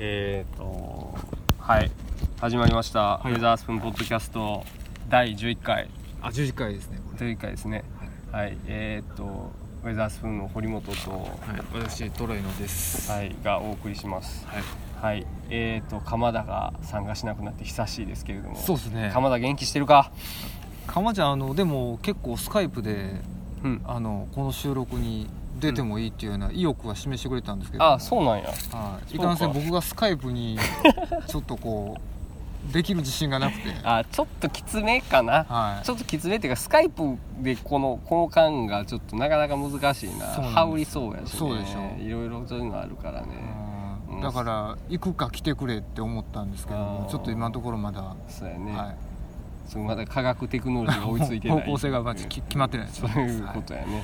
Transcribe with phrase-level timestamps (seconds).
[0.00, 1.14] えっ、と
[1.58, 1.90] はい。
[2.40, 3.30] 始まりました、い。
[3.30, 4.64] ウェザースプーンポッドキャスト
[5.08, 5.90] 第11回。
[6.22, 7.32] あ11回ですねこれ。
[7.32, 7.82] 11回ですね。
[8.30, 9.50] はい、えっ、と
[9.82, 11.80] ウェザースプーンの堀本とはい。
[11.80, 13.10] 私トロイノです。
[13.10, 14.46] はいがお送りします。
[14.46, 14.62] はい。
[15.02, 15.26] はい。
[15.50, 18.56] えっ、と鎌田が参加しなくなって久しいですけれども。
[18.56, 19.10] そうですね。
[19.12, 20.12] 鎌田元気してるか？
[20.86, 23.20] かまちゃんあのでも結構スカイプで
[23.64, 23.82] うん。
[23.84, 25.28] あのこの収録に
[25.58, 27.84] 出てもいいっていうような意欲は示してくれたんですけど。
[27.84, 28.44] あそうなんや。
[28.44, 28.52] はい。
[28.52, 29.00] か。
[29.12, 30.58] いかんせん僕がスカイプに
[31.26, 33.74] ちょっとこうできる自信がなくて。
[33.82, 35.44] あちょっときつめかな。
[35.44, 35.86] はい。
[35.86, 40.26] ちょっときつめっていうかスカイプでこの交換がちょっとなかなか難しいな。
[40.34, 40.54] そうなんです。
[40.54, 42.02] 羽織りそうやし、ね、そうでしょ。
[42.02, 43.28] いろいろそういうのあるからね。
[44.08, 44.16] うん。
[44.16, 44.22] うん。
[44.22, 47.06] だから行くか来てくれって思ったんですけどあー。
[47.06, 48.96] ちょっと今のところまだ、そうやね、はい。
[49.66, 51.60] そうまだ科学テクノロジーが追いついてない。
[51.60, 54.02] 方向性がまずき決まってないです そういうことやね、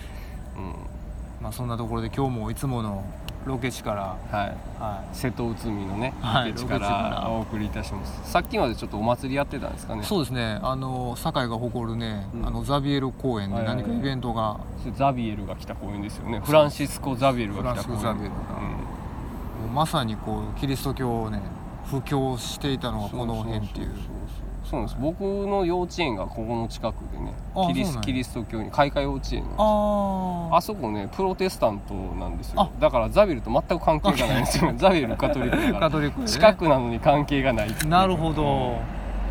[1.45, 3.05] まあ、そんなところで今日もいつもの
[3.45, 4.49] ロケ地から、うんはい。
[4.81, 7.29] は瀬戸内海のねはいロケ地からら。
[7.29, 8.33] お送りいたします。
[8.33, 10.01] さっきまでちょっとお祭りやってたんですかね。
[10.01, 10.59] い、そうですね。
[10.63, 12.47] あの堺が誇るね、うん。
[12.47, 14.59] あのザビエル公園で何かイベントが、
[14.97, 16.41] ザビエルが来た公園ですよね。
[16.43, 17.99] フランシスコ・ザビエルが来た公園。
[17.99, 21.43] フランシスコザビエルうまさにこうキリスト教をね
[21.91, 24.97] 布教していたのがこの辺っていうそうそうそうそうなんです。
[24.99, 28.07] 僕の幼稚園がここの近くでねあキリスそうなんや。
[28.07, 32.63] キリスト教に開会幼稚園なんですああそこねプロテスタントなんですよ。
[32.63, 32.71] あ。
[32.81, 34.73] だからザビエルと全く関係がないんですよ。
[34.79, 35.81] ザビエルカトリックだから。
[35.81, 37.91] カトリックで、ね、近くなのに関係がないっていう。
[37.91, 38.79] なるほど、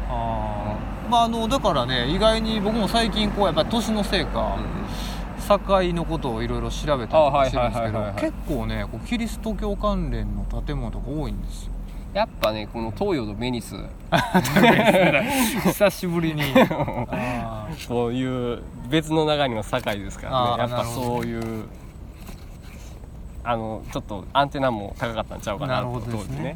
[0.09, 1.09] あー。
[1.09, 4.57] まああのだからね意外に僕も最近こうやっぱり年のせいか、
[5.47, 8.21] 堺のことをいろいろ調べたりとかしてるんですけどあはいはいはいはいはい。
[8.21, 11.72] 結構ねこうキリスト教関連の建物とか多いんですよ
[12.13, 13.75] やっぱねこの東洋のベニス
[15.63, 16.43] 久しぶりに。
[17.09, 20.71] あ ーそういう別の流れの堺ですからね。
[20.71, 21.65] やっぱそういう
[23.43, 26.55] あのちょっとアンテナも高かったんちゃうかなと当時ね。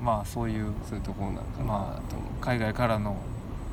[0.00, 2.40] まあそういうそういうところなんかなまと思う。
[2.40, 3.16] 海外からの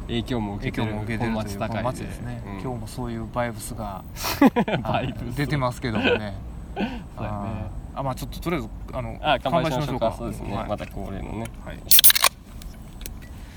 [0.08, 2.12] 影響も受けてる影響も受けてるという本町で。
[2.12, 2.52] すね、うん。
[2.54, 4.04] 今日もそういうバイブスが
[5.38, 6.34] 出てますけどもね。
[6.76, 10.16] そうやねあまあちょっととりあえずあのあ乾杯しましょうか。
[10.18, 10.70] そうですね、はい。
[10.70, 11.46] また恒例のね。
[11.66, 11.80] はい。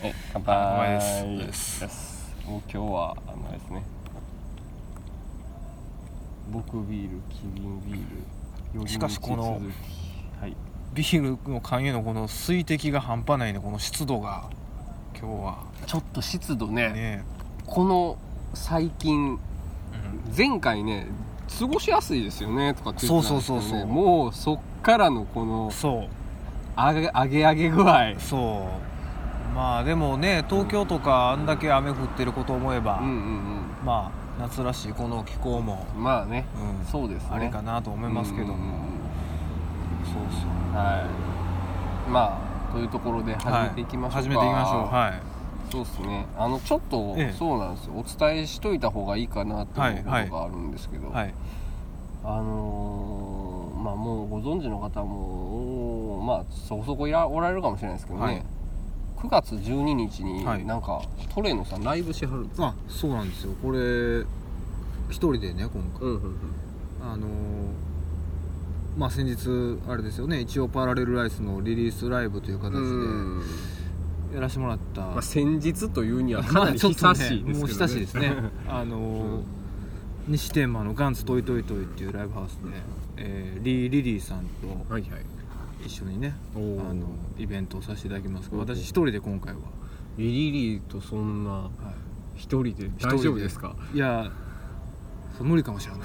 [0.03, 0.57] え乾杯。
[0.57, 1.81] 乾杯です。
[1.81, 2.37] です。
[2.47, 3.83] もう今日はあのですね。
[6.51, 9.61] 僕ビールキリンビールしかしこの
[10.41, 10.57] はい。
[10.93, 14.51] ビールの缶へのこの水滴が半端ないねこの湿度が。
[15.19, 15.59] 今日は。
[15.87, 16.91] ちょっと湿度ね。
[16.91, 17.25] ね。
[17.67, 18.19] この
[18.55, 19.39] 最近
[20.37, 21.07] 前回ね
[21.49, 23.87] 過ごしやすいですよねとかって言ってたんですけど、ね、そうそうそうそう。
[23.87, 26.09] もうそっからのこのそう。
[26.77, 28.15] 上げ上げ上げ具合。
[28.19, 29.55] そう。
[29.55, 36.47] まあでもね東京とかあんだけ雨降ってることを思えば、うんうんまあ夏らしいこの気候も、うんまあね。
[36.57, 36.87] うん。
[36.87, 37.29] そうですね。
[37.33, 38.73] あれかなと思いますけども、うんうんうん。
[40.05, 40.77] そうそう。
[40.77, 41.07] は
[42.09, 42.11] い。
[42.11, 44.25] まあというところで始めていきましょうか、はい。
[44.25, 44.95] 始めていきましょう。
[44.95, 45.32] はい
[45.73, 46.27] そうですね。
[46.37, 47.37] あのちょっと、ええ。
[47.39, 47.95] そうなんですよ。
[47.95, 51.35] お伝えしといた方がいいかなって思うことはいがあるんですけど、はい。
[52.25, 58.45] あのーまあもうご存知の方もまあそこそこいらおられるかもしれないですけどね、はい。
[59.17, 60.65] 9月12日にはい。
[60.65, 61.03] なんか、
[61.35, 63.55] トレーノさんライブしはるんですあそうなんですよ。
[63.63, 64.25] これ
[65.09, 66.37] 一人でね今回、うんうんうん。
[67.03, 67.29] あのー
[68.99, 70.41] まあ先日あれですよね。
[70.41, 73.41] 一応パラレルライスのリリースライブという形うん。
[73.41, 73.47] で
[74.35, 77.59] やらせてもらった、まあ、先日というにはかまなりあちょっと久しいですけど、ね。
[77.59, 78.35] もう久しいですね。
[78.69, 79.39] あのーう。
[79.41, 79.45] ん
[80.29, 82.71] 西天満のガンツトイトイトイっていうライブハウスで、
[83.17, 84.45] えーリー・リリーさん
[84.87, 85.11] とはいはい。
[85.85, 86.91] 一緒にねおー。
[86.91, 87.07] あの
[87.39, 88.49] イベントをさせていただきます。
[88.49, 88.75] けどおー。
[88.77, 89.61] 私一人で今回は、
[90.17, 91.71] リリリーとそんなは
[92.37, 93.75] 一人でい、大丈夫ですか？
[93.93, 94.31] いや
[95.37, 96.01] そう無理かもしれない。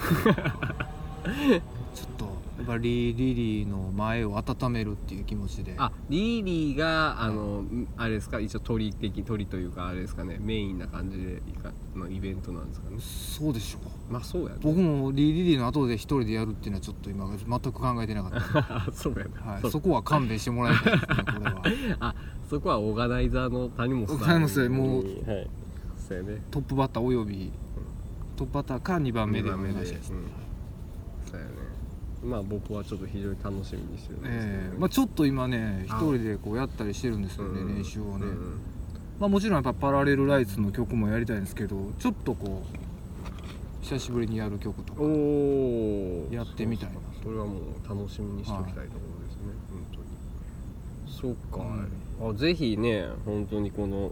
[1.94, 5.76] ちょっとやっぱりリリーの前を温めるっていう気持ちで。
[5.78, 7.64] あリリーがあの、
[7.98, 8.40] あれですか？
[8.40, 10.38] 一応鳥的鳥というかあれですかね？
[10.40, 12.98] メインな感じでいかのイベントなんですかね？
[13.00, 14.12] そうでしょう。
[14.12, 14.56] まあそうやね。
[14.62, 21.62] 僕もリー・リリーの後で一人でやるっていうのはちょっと今全く考えてなかった、あ そうやね、はい、そそこは勘弁してもらいたいですねこれは。
[22.10, 22.16] あ
[22.50, 25.50] そこはオーガナイザーの谷本さん谷本さんもうにはい。
[26.08, 26.42] そうやね。
[26.50, 27.52] トップバッターおよび
[28.36, 29.74] トップバッターか2番目でお二番目で。
[29.76, 30.20] 願いしたいです、うん。
[31.30, 31.52] そうやね
[32.24, 34.80] まあ僕はちょっと非常に楽しみにしてるんですけど、ええ。
[34.80, 37.76] まあ、ちょっと今ね一あ人でこうやったりしてるんですよね、うん。
[37.76, 38.62] 練習をね、うんうん
[39.20, 42.64] まあ、もちろんやっぱパラレルライツの曲もやりたいんですけどちょっとこ
[43.82, 46.96] う久しぶりにやる曲とかおおやってみたいな。
[47.24, 49.98] それはもう楽しみにしておきたいところですね、本当
[51.12, 51.12] に。
[51.12, 54.12] そうか、あぜひね本当にこの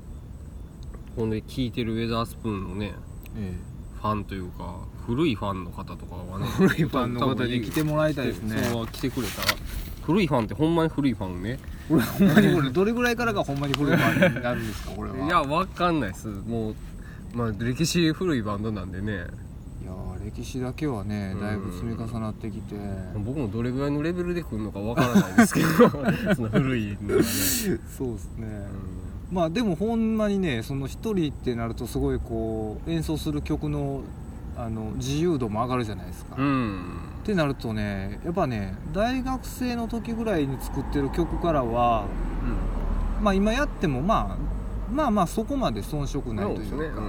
[1.15, 2.93] ほんで聴いてるウェザースプーンのね
[3.37, 3.53] え。
[4.01, 8.63] ファンというか古いファンの方とかはね古いファンの方に来てもらいたいですね。
[8.63, 9.41] そう来てくれた。
[9.43, 9.47] ら
[10.03, 11.59] 古いファンってほんまに古いファンね。
[11.89, 15.17] 俺ほんまにこれどれぐらいからがほんまに古いファンになるんですかこれは。
[15.25, 16.27] いやわかんないです。
[16.27, 16.75] もう
[17.33, 19.11] まあ歴史古いバンドなんでね。
[19.13, 19.17] い
[19.85, 22.75] やー歴史だけはねだいぶ積み重なってきて。
[23.23, 25.67] 僕もどれぐらいのレベルで来るのかわからないですけど
[26.35, 28.67] その古いのがね、そうですね、
[29.31, 34.01] まあでもほんまにねその一人ってなるとすごいこう演奏する曲の
[34.57, 36.99] あの自由度も上がるじゃないですか、うん。
[37.23, 42.05] ってなるとねやっぱね大学生の時ぐらいに作ってる曲からは
[43.21, 47.01] まあ今やってもまあまあまあそこまで遜色ないというか。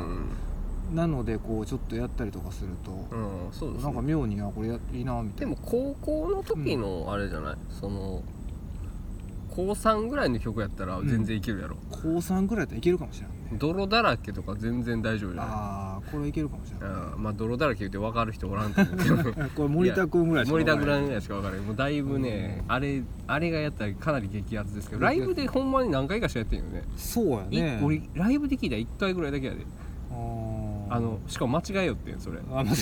[0.94, 5.54] なのでこうちょっとやったりとかすると、うん、うん、そうです、ね、なんか妙にあこれやいいなみたいな。
[5.54, 8.22] でも高校の時のあれじゃない、その
[9.50, 15.50] 高3ぐらいの曲やったら全然いけるやろ、高3ぐらいだったらいけるかもしれないね泥だらけとか全然大丈夫じゃない。
[15.50, 16.90] ああこれいけるかもしれない。
[17.14, 19.16] うんまあ泥だらけ言って分かる人おらんと思うけど。
[19.16, 21.04] ね これ森田君ぐらいしか森田わからん。
[21.06, 22.72] ぐらいしか分からないもうだいぶね、うん。
[22.72, 26.82] あれあれがやったらかなり激アツですけどライブでほんまに何回かしかやってんよね。
[26.96, 29.66] そうやいね俺ライブで聞いたら1回ぐらいだけやで。
[30.88, 32.38] あのしかも間違えよってんそれ。
[32.52, 32.76] あ間違っ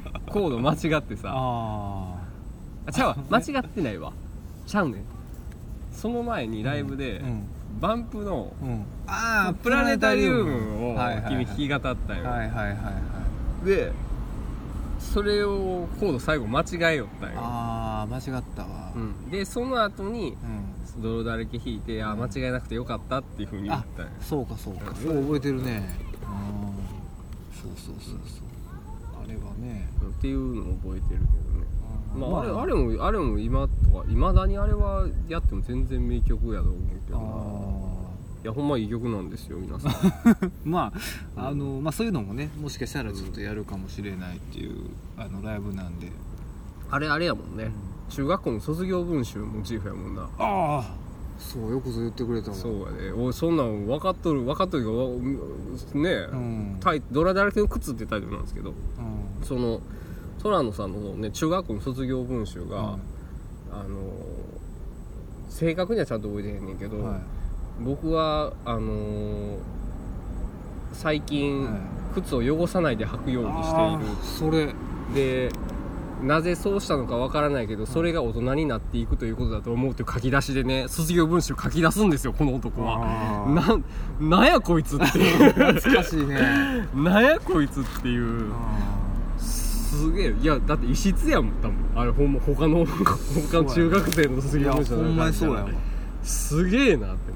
[0.30, 1.32] コード間違ってさ。
[1.34, 2.16] あ
[2.86, 3.16] あちゃうわ。
[3.30, 4.12] 間違ってないわ。
[4.66, 4.98] ちゃうね。
[4.98, 5.02] ん
[5.92, 7.42] その前にライブで、うん
[7.80, 8.84] バンプのうん。
[9.06, 10.96] ああプラネタリウムを
[11.28, 12.74] 君弾き語ったんよ、はいはいはいは
[13.62, 13.66] い。
[13.66, 13.92] で
[14.98, 18.92] それをコード最後間違えよったんよ、ああ間違ったわ。
[18.94, 20.72] うん、でその後にうん。
[21.00, 24.12] 泥だらけ弾いて、あ間違えなくてよかったっていうふうに言ったんよ。
[24.20, 24.90] そうかそうか。
[24.90, 24.94] うん。
[24.96, 25.88] そう覚えてるね。
[26.22, 26.62] うん
[27.56, 28.44] そうそうそうそう。
[29.24, 29.88] あれはね。
[30.02, 30.08] うん。
[30.10, 31.41] っていうのを覚えてるけど
[32.14, 38.02] ねまあ、あれまあれもあれも今とかいまだにあれはやっても全然名曲やと思うけど。
[38.42, 39.92] いやほんまいい曲なんですよ皆さん。
[39.92, 40.92] ー ま
[41.36, 46.10] ああのまあそういうのもねもしかしたらちょっとやるかもしれないっていうあのライブなんで。
[46.90, 47.70] あれあれやもんね、
[48.10, 50.22] 中学校の卒業文集モチーフやもんな。
[50.22, 50.94] ああ
[51.38, 52.56] そうよくぞ言ってくれたわ。
[52.56, 53.12] そうやで。
[53.12, 55.18] おいそんなん分かっとる分かっとるけどわ
[55.94, 56.76] ねえ、うん。
[56.80, 58.70] タイドラだらけの靴ってタイトルなんですけど。
[58.70, 58.74] うん。
[59.44, 59.80] その
[60.42, 63.00] 虎野さんのね中学校の卒業文集が、うん。
[63.72, 64.12] あの
[65.48, 67.20] 正確にはちゃんと覚えてへんねんけど、はい。
[67.80, 69.58] 僕はあのー
[70.92, 71.80] 最近、はい。
[72.14, 74.64] 靴を汚さないで履くようにしてあーそれ。
[74.64, 74.74] いる
[75.14, 75.50] で
[76.22, 82.98] なぜそうしたのかわからないけどそれが大人になっていくということだと思うという書き出しでね卒業文集書き出すんですよこの男は。
[83.48, 85.52] なんなんやこいつっていう。
[85.52, 86.88] 懐かしいね。
[86.94, 88.52] なんやこいつっていう
[89.92, 90.34] すげえ。
[90.40, 91.74] いやだって異質やもん多分。
[91.94, 95.68] あれほんま他の他の中学生の卒業文集ほんまにそうやわ。
[96.22, 97.32] すげえなって。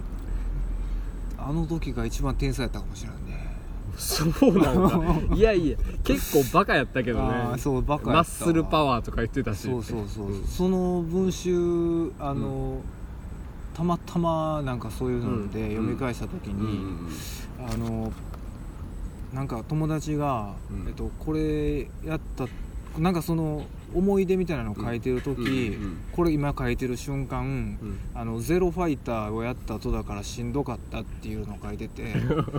[1.39, 3.57] あの時が一番天才やったかもしれないね。
[3.97, 5.35] そうなんだ。
[5.37, 7.59] いやいや結構バカやったけどね。
[7.59, 8.15] そうバカやったわ。
[8.17, 9.63] マッスルパワーとか言ってたし。
[9.63, 12.81] そうそうそう、うんその文集あの、
[13.75, 16.79] たまたまなんかそういうので読み返した時うんに、
[17.59, 18.13] あの
[19.33, 20.89] なんか友達が、うん。
[20.89, 22.47] えっと、これやった
[22.99, 27.45] なんかその思い出みたいなのを書いてる時、うんうんこれ今書いてる瞬間う
[27.85, 27.99] ん。
[28.15, 32.15] あのゼロファイターをやった後だからしんどかったっていうのを書いてて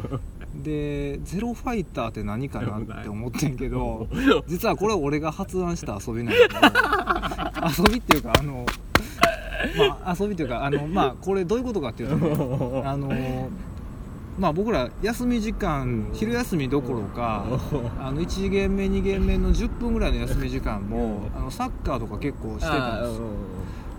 [0.63, 4.07] でゼロファイターって何かなって思ってんけど
[4.47, 6.59] 実はこれ俺が発案した遊びなんやけど
[7.87, 8.65] 遊びっていうかあの
[9.75, 13.09] まあ遊びっていうかあのまあこれどういうことかっていうとねあの
[14.37, 17.45] まあ僕ら休み時間昼休みどころか
[17.99, 23.27] あの1限目2限目の10分ぐらいの休み時間もあのサッカーとか結構してたんですよ。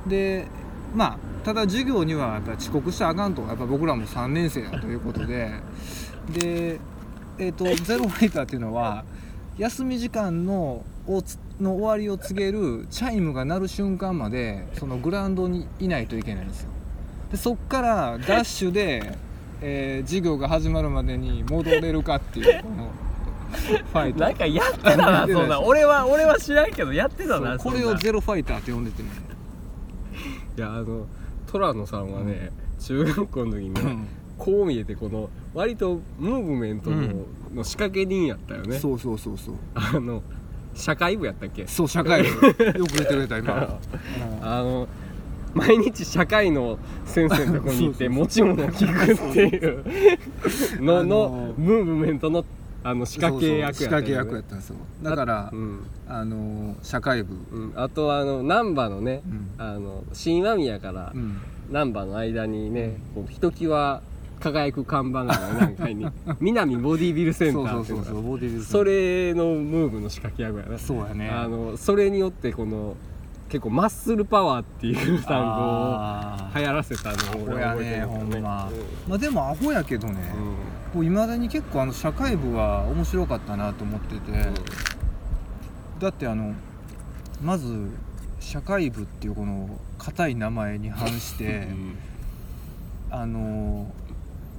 [0.07, 0.47] で
[0.95, 5.53] まあただ授業にはやっぱ遅刻したらあかんとやっぱ僕らも3年生だということで。
[6.31, 6.79] で
[7.39, 9.05] えっ、とゼロファイターっていうのは
[9.59, 16.71] 休み時間のをつの終わりを告げるチャイムが鳴る瞬間までそのグラウンドにいないといけないんですよ。
[17.31, 19.17] でそっからダッシュで、
[19.61, 22.91] えー授業が始まるまでに戻れるかっていうこの
[23.51, 25.61] ファイターなんかやってたなそんな。
[25.63, 29.09] 俺は俺は知らんけどやってたなこれをゼロファイターって呼んでてね。
[30.57, 31.07] いやあの
[31.51, 32.51] 虎野さんはね、
[32.81, 34.07] 中学校の時にね、うん。
[34.37, 38.79] こう見えてこの割とムーブメントの,、うんの仕掛け人やったよね。
[38.79, 39.55] そうそうそうそう。
[39.75, 40.23] あの
[40.75, 41.67] 社会部やったっけ？
[41.67, 42.29] そう社会部。
[42.47, 44.87] よく言ってくれた今うんあの
[45.59, 52.45] 毎日社会の先生のとこに行って持ち物を聞くっていうのあののムーブメントの
[52.85, 54.77] あの仕掛け役やった仕掛け役やったんですよ。
[55.03, 55.87] だからうん。
[56.09, 57.35] あの社会部。
[57.51, 59.51] うん、あとはあの難波のね、うん。
[59.59, 61.39] あの新間宮からうん。
[61.71, 64.01] 難波の間にね、こうひときわ
[64.41, 66.07] 輝く看板が何階に
[66.41, 70.79] 南ボディビルセンターっていううのそれのムーブの仕掛け役やな。
[70.79, 71.29] そうやね。
[71.29, 72.97] あのそれによってこの
[73.49, 78.71] 結構マッスルパワーっていう単語をあ流行らせたのをね俺は覚えてるほんま、うんま。
[79.15, 80.35] あでもアホやけどね。
[80.95, 81.05] うん。
[81.05, 84.49] いま、未だに結構あの社会部は面白かったなと思ってて、
[85.99, 86.55] だってあの
[87.43, 87.91] まず
[88.41, 91.69] 社会部っていうこの硬い名前に反して
[93.11, 93.93] あの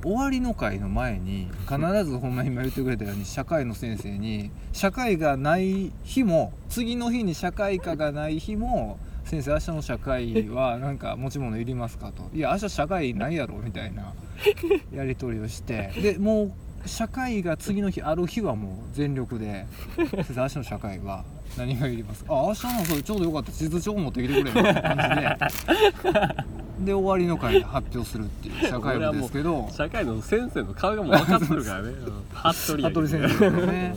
[0.02, 12.30] 終わりの会の前に必ずほんま今言ってくれたように社会の先生に社会がない日も次の日に社会科がない日も先生明日の社会はなんか持ち物いりますかと。
[12.34, 14.14] いや明日社会ないやろみたいな
[14.92, 15.92] やり取りをして。
[16.02, 16.52] でもう
[16.86, 19.66] 社会が次の日ある日はもう全力で
[19.98, 21.26] 先生明日の社会は
[21.58, 22.34] 何がいりますか？
[22.34, 23.52] あ明日のそれちょうどよかった。
[23.52, 26.59] 地図帳持ってきてくれみたいな感じで。
[26.86, 29.70] で終わりの会で発表するってい う社会部ですけど。
[29.72, 31.90] 社会の先生の顔がもう分かってるからね。
[31.90, 33.96] うん服部服部先生がね。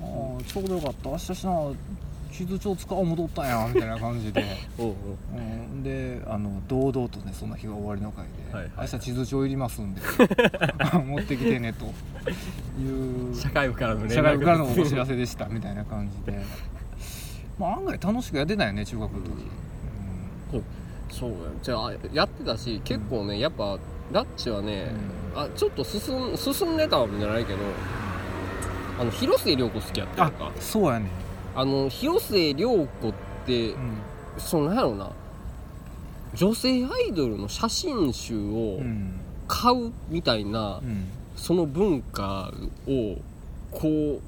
[0.00, 1.10] ああちょうどよかった。
[1.10, 1.52] 明日しな
[2.40, 4.42] 地図帳使おう戻ったんやみたいな感じで、
[4.78, 4.94] お
[5.34, 10.00] うん、であの堂々とねその日が終わりの会で、はいはい明日地図帳いりますんで
[11.06, 11.84] 持ってきてねと
[12.80, 13.34] いう。
[13.34, 14.14] 社会部からの連絡。
[14.14, 16.40] 社会部からのお知らせでしたみたいな感じで。
[17.58, 20.64] まあ案外楽しくやってたよね中学の時、
[21.10, 23.78] そうやじゃあやってたし結構ねやっぱ
[24.12, 24.92] ラッチはね、
[25.34, 27.58] あちょっと進ん進んでたわけじゃないけど
[28.98, 30.52] あの広末涼子好きやったあとか。
[30.58, 31.08] そうやね
[31.54, 33.12] あの広末涼子っ
[33.46, 33.96] て、うん。
[34.38, 35.10] そのなんやろうな
[36.34, 39.20] 女性アイドルの写真集をうん。
[39.48, 41.08] 買うみたいな、うん。
[41.34, 42.52] その文化
[42.86, 43.16] を
[43.72, 44.20] こう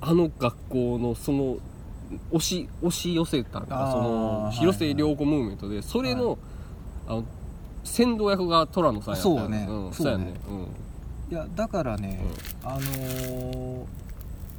[0.00, 1.58] あの学校のその
[2.30, 6.38] 押し押し寄せたんあーかそのはい広末涼子ムーブメントでそれの,、
[7.06, 7.24] あの
[7.84, 9.64] 先導役が虎野さんやったそうね。
[9.64, 9.92] ん、そうね。
[9.92, 10.34] そうやね。
[11.30, 12.20] いやだからね、
[12.62, 13.84] あのー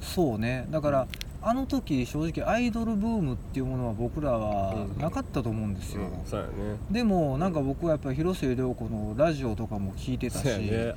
[0.02, 0.68] そうね。
[0.70, 1.08] だから
[1.42, 5.02] あの時正直アイドルブームっていうものは僕らはうん。
[5.02, 6.52] なかったと思うんですうん、よ、うん、そうやね。
[6.92, 10.44] でもなんか僕はやっぱり広末涼子のラジオとかも聞いてたし。
[10.44, 10.96] そうやね、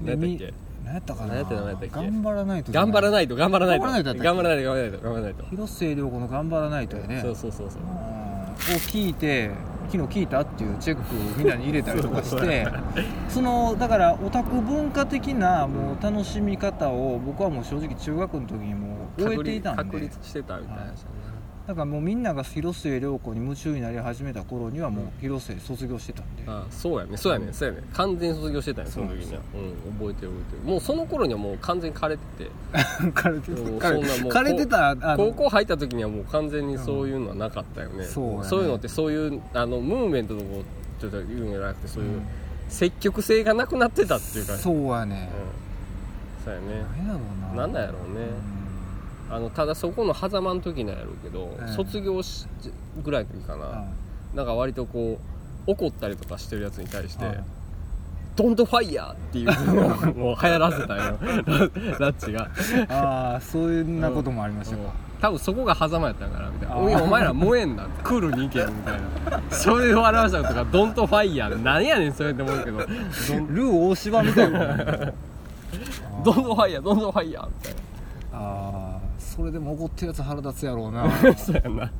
[0.00, 0.06] うん、
[0.38, 0.52] で
[0.92, 1.28] 何やったかな。
[1.28, 1.88] 何やった何やったっけ？
[1.88, 3.84] 頑張らないと頑張らないと頑張らないと。
[3.84, 5.02] 頑張らないと頑張らないと頑張らないと。
[5.02, 5.44] 頑張らないと。
[5.44, 7.20] 広末涼子の頑張らないとやね。
[7.22, 7.82] そうそうそうそう。
[7.82, 7.88] うん。
[7.88, 9.50] を聞いて
[9.90, 12.66] 昨日聞いたっていうチェックをみんなに入れたりとかして
[13.28, 20.82] そのだからオタク文化的なもう楽しみ方を僕はもう正直中学の時にもう終えていたん確で立してたみたいな。
[20.84, 21.06] やつや
[21.66, 27.16] だからもうみんなが広末涼子に夢中になり始めた頃にはもう広末卒業してたんで、なあそうやね。
[27.16, 27.48] そうやね。
[27.52, 27.84] そうやね。
[27.92, 29.40] 完全に卒業してたんやその時には。
[29.54, 30.70] うん覚えてる覚えてる。
[30.70, 32.50] もうその頃にはもう完全に枯れてて。
[33.14, 38.56] 枯れて枯れてた高校入った時にはもう完全にそういうのはなかったよね、そうやね。
[38.56, 40.64] いうのってそういうあのムーブメントのこ
[40.98, 42.22] とちょっと言うんじゃなくてそういううん。
[42.68, 44.56] 積極性がなくなってたっていうか。
[44.56, 45.30] そうやね。
[46.38, 46.84] うん、そうやね。
[46.96, 47.20] 何やろ
[47.52, 47.62] うな。
[47.62, 48.26] なんなんやろうね
[49.32, 52.46] あのただそこの狭間の時なんやろうけど、ええ卒業し
[53.02, 54.36] ぐらいの時かな、うん。
[54.36, 55.18] なんか割とこ
[55.66, 57.44] う怒ったりとかしてるやつに対してはい
[58.36, 61.18] 「ドントファイヤー!」っていうのを もう流行らせたよ。
[61.98, 62.48] ラッチが。
[62.88, 64.82] ああそういうなこともありましたか、
[65.20, 66.82] 多分そこが狭間やったんかなみたいな「あー。
[66.82, 69.40] おいお前ら燃えんな」って「クールに行け」みたいな。
[69.50, 72.78] それを表したことが「ドントファイヤー」何やねんそれって思うけど
[73.28, 74.76] 「ドンルー大柴みたいな。
[76.22, 77.74] Don't fire Don't fire」みたい
[78.34, 78.81] ああ
[79.34, 81.06] それでも怒ってるやつ腹立つやろうな。
[81.06, 81.86] な そうやな。
[81.86, 81.90] っ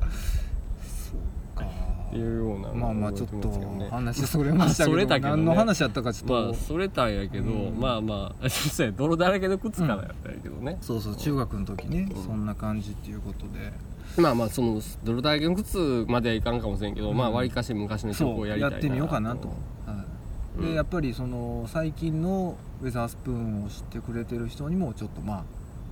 [1.55, 1.65] か。
[2.11, 3.51] ていうようなまあまあちょっと
[3.89, 7.79] 話それましたけど 何の話やったかちょっと、まあそれたんやけど、うん。
[7.79, 12.23] まあまあ そうや泥だらけの靴からやったんやけどね、そうそう中学の時ね、うん。
[12.23, 13.73] そんな感じっていうことで。
[14.21, 17.17] まあまあその泥だらけの靴まではいかんかもしれんけど、うん。
[17.17, 20.59] まあわりかし昔の曲そうをやりたいなやってみようかなと、はい。
[20.59, 20.65] うん。
[20.65, 25.43] でやっぱりその最近のウェザースプーンを知ってくれてる人にもちょっとまあ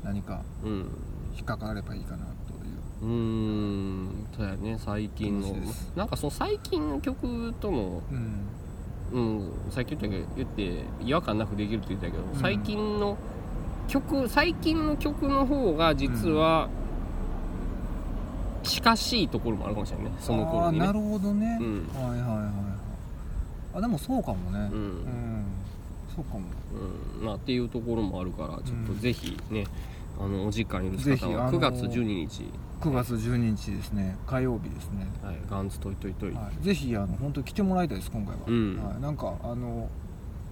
[0.04, 0.86] 何かうん
[1.36, 3.04] 引っかかればいいかなという。
[3.04, 4.78] うーんそうやね。
[4.80, 5.56] 最近の。
[5.96, 8.48] なんかその最近の曲とのうん。
[9.14, 12.42] うんさっき言ったけど言って違和感なくできるって言ったけど、ん。
[12.42, 13.18] 最近の
[13.88, 16.70] 曲最近の曲の方が実は
[18.64, 20.12] 近しいところもあるかもしれないね。
[20.20, 20.86] その頃にね。
[20.86, 21.88] なるほどね、うん。
[21.94, 22.52] はいはいはいはい。
[23.74, 24.70] あでもそうかもね。
[24.72, 24.80] うん。
[24.80, 25.46] うん。
[26.16, 26.42] そうかも。
[27.20, 27.26] うん。
[27.26, 29.66] まあ、っていうところもあるからちょっとぜひね、
[30.24, 34.18] あのお時間許すぜひ方はあの9月12日、9月12日ですね。
[34.28, 35.08] 火曜日ですね。
[35.24, 38.84] はい、ガンツトイトイトイ、はい、ぜひあの本当に来てもらいたいです今回は、うん。
[38.84, 39.90] はい、なんかあの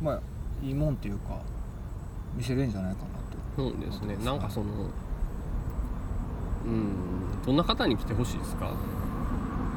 [0.02, 0.22] まあ
[0.64, 1.42] いいもんっていうか
[2.36, 3.06] 見せれんじゃないかな
[3.66, 3.72] と。
[3.72, 4.18] そうですね。
[4.26, 4.66] なんかその
[6.66, 6.94] うん
[7.46, 8.72] どんな方に来てほしいですか？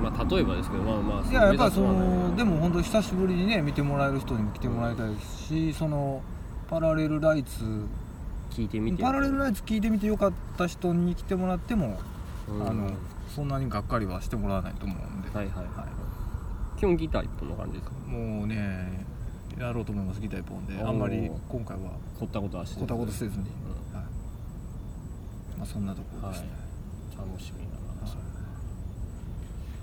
[0.02, 6.22] まあ例えばですけどまあまあいややっぱりそのでも本当に久しぶりにね見てもらえる人にも来てもらいたいですしその
[6.68, 7.84] パラレルライツ
[8.52, 9.02] 聞いてみて。
[9.02, 11.98] パラレルライツ聞いてみてよかった人に来てもらっても、
[12.48, 12.68] うん。
[12.68, 12.90] あの
[13.34, 15.86] そんなにがっかりはしてもらわないと思うんで、はいはいは
[16.76, 17.92] 基本ギター一本の感じですか？
[18.08, 19.06] いもうね
[19.58, 20.82] やろうと思いますギター一本で。
[20.82, 21.92] あんまり今回は。
[22.20, 23.96] 凝ったことはしてこたことせずに、うん。
[23.96, 24.06] はい。
[25.58, 26.48] まあ、そんなところですね、
[27.16, 27.72] 楽しみだ
[28.04, 28.16] な、は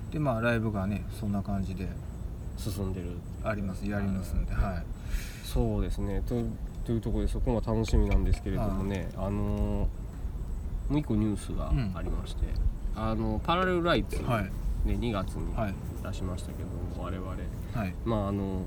[0.10, 0.14] い。
[0.14, 1.88] でまあライブがねそんな感じで。
[2.58, 3.16] 進んでる。
[3.42, 4.84] ありますやりますんで、はい。
[5.46, 6.22] そうですね
[6.90, 9.88] とというところでそこが楽しみなんですけれどもね、あのー
[10.90, 12.46] もう一個ニュースがありまして、
[12.96, 14.52] あのパラレルライツではい。
[14.88, 15.76] 2月にはい。
[16.04, 17.30] 出しましたけども、我々。
[17.76, 17.94] はい。
[18.06, 18.66] まああの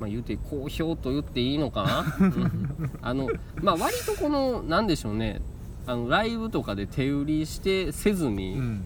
[0.00, 2.90] まあ言うて好評と言っていいのかな、 うん。
[3.00, 3.28] あの
[3.62, 5.40] まあ割とこのなんでしょうね。
[5.86, 8.84] あのライブとかで手売りしてせずに、うん。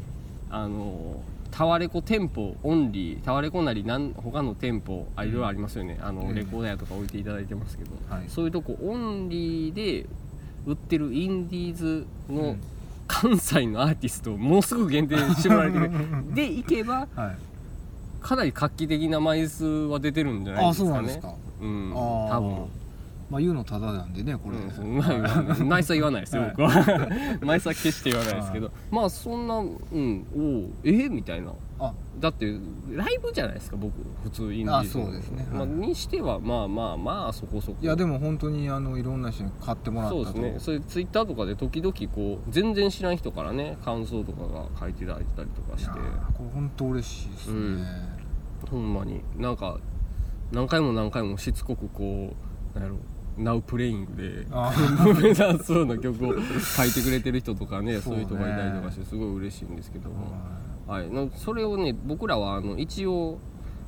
[0.50, 8.24] あのタワレコ店舗オンリータワレコなりなん他の店舗あいろいろありますよね、あのうんレコーダー屋とか置いていただいてますけど、はい。
[8.28, 10.06] そういうとこオンリーで
[10.66, 12.60] 売ってるインディーズのうん。
[13.12, 15.90] 関西のアーティストをものすごく限定してもらえてる。
[16.32, 17.36] でいけばはい。
[18.22, 20.88] かなり画期的な枚数は出てるんじゃないあですかね。
[20.90, 21.34] そうなんですか。
[21.60, 21.92] うん。
[21.92, 22.79] 多分
[23.30, 32.46] まあ言うのただなんでねこれ、うんまあ言わない枚数は言わないですよ、はい僕は枚数は決して言わないですけど、まあそんなうんおおえみたいなあだって
[32.90, 47.86] ライブじゃないですか僕普通インディーズあそうですねまあ、にしてはまあまあまあそこそこいやでも本当にあのいろんな人に買ってもらったとそうですねそういうツイッターとかで時々こう全然知らん人からね感想とかが書いていただいたりとかしてこれ本当嬉しいですね、うん
[48.68, 49.78] ほんまになんか
[50.52, 52.34] 何回も何回もしつこくこ
[52.74, 52.98] うなんやろ
[53.40, 54.72] ナウプレイングであ
[55.22, 60.32] メザースローの曲を書いてくれてる人とかねそういう人がいたりとかしてすごい嬉しいんですけども、
[60.86, 63.38] ははい、なそれをね僕らはあの一応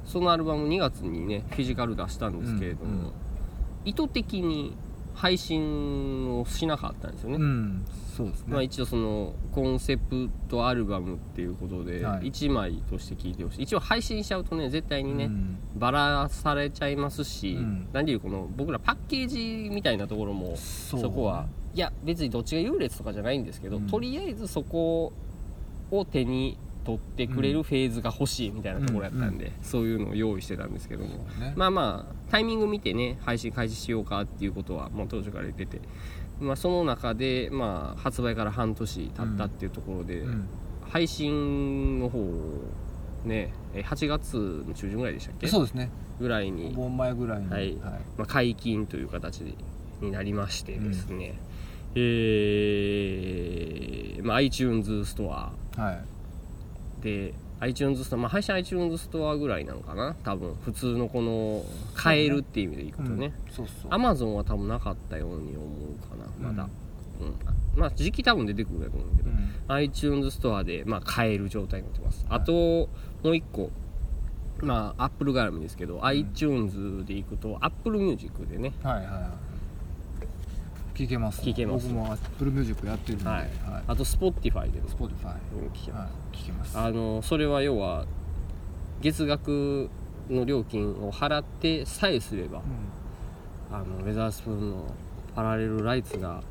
[0.04, 3.12] そのアルバム2月にねフィジカル出したんですけれども、
[3.84, 4.74] 意図的に
[5.14, 7.84] 配信をしなかったんですよね、うん。
[8.16, 12.30] そうですね、まあ、一応そのコンセプトアルバムっていうことではい。
[12.30, 13.62] 1枚として聴いてほしい。
[13.62, 15.58] 一応配信しちゃうとね絶対にね、うん。
[15.76, 17.88] バラされちゃいますし、うん。
[17.92, 23.86] 何ていうこの僕らパッケージみたいなところもそそこはいや別にどっちが優劣とかじゃないんですけど、うん。
[23.86, 25.12] とりあえずそこ
[25.90, 31.54] を手に取ってくれるフェーズが欲しいみたいなところやったんで、そういうのを用意してたんですけども、ね。
[31.56, 35.80] まあまあタイミング見てね配信開始しようかっていうことはもう当初から言ってて、
[36.40, 40.48] まあ、その中で、まあ、発売から半年経ったっていうところで、うん。
[40.88, 42.60] 配信の方を
[43.24, 45.46] ねえ8月の中旬ぐらいでしたっけ？
[45.46, 45.90] そうですね。
[46.20, 47.48] ぐらいにお盆前ぐらいに。
[47.48, 47.74] はい。
[48.18, 49.42] まあ、解禁という形
[50.00, 51.38] になりましてですね、
[51.94, 56.04] えーまあ、iTunes ストアはい
[57.02, 60.14] で iTunes ストア、まあ、配信 iTunes ストアぐらいなのかな？
[60.24, 63.32] 多分普通のこの買えるっていう意味でいくとね。
[63.48, 63.52] うん。
[63.52, 63.90] そうそう。
[63.90, 66.68] Amazon は多分なかったように思うかなまだ、
[67.20, 67.80] うん。
[67.80, 69.52] まあ時期多分出てくると思うけど、うん。
[69.68, 72.40] iTunes ストアで、まあ、買える状態になってます、はい。
[72.40, 72.88] あとも
[73.30, 73.70] う一個。
[74.60, 78.72] まあ Apple 絡みですけど、iTunes でいくと Apple Music でね。
[78.82, 79.51] はいはいはい
[80.94, 81.88] 聞けます聞けます。
[81.88, 83.44] 僕も Apple Music やってるんで、ははい。
[83.46, 83.48] い
[83.86, 84.88] あと Spotify でも。
[84.88, 86.36] Spotify うん聞けます、はい。
[86.36, 86.78] 聞けます。
[86.78, 88.06] あのそれは要は
[89.00, 89.88] 月額
[90.30, 92.62] の料金を払ってさえすればう
[93.72, 94.94] あのウェザースプーンの
[95.34, 96.42] パラレルライツが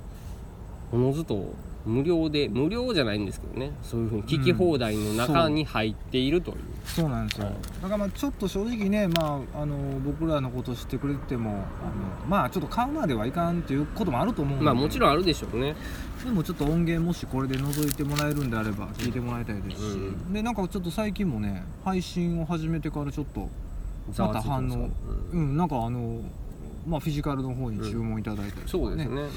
[0.91, 1.53] おのずと
[1.85, 3.71] 無料で無料じゃないんですけどね。
[3.81, 7.55] そういうふうに聞き放題の中に入っているという、んそうなんですよ、はい。
[7.81, 11.61] だからまあちょっと正直ね、まあ、あの僕らのこと知ってくれててもあの
[12.27, 14.65] まあちょっと買うまではいかんっていうこともあると思うんで。
[14.65, 15.75] まあもちろんんあるでしょうね。
[16.23, 19.97] でもちょっと音源もしこれで覗いてもらえるんであれば聞いてもらいたいですし、う
[20.29, 23.49] んでなんかちょっと最近もね配信を始めてからちょっと
[24.17, 24.85] また反応。
[24.85, 24.91] う
[25.33, 26.21] うんんなんかあの
[26.85, 29.29] まあフィジカルの方に注文いただいたりとかね,、そうですね、うんうん